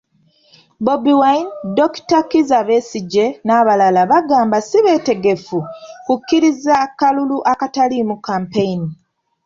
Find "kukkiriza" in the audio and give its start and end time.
6.05-6.75